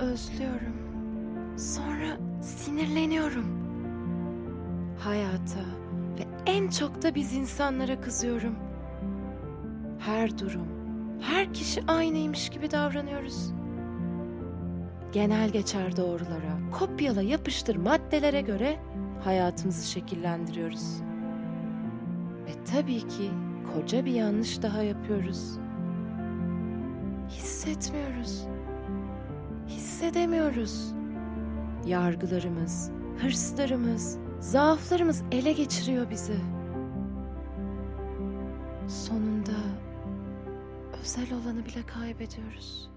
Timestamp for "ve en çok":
6.18-7.02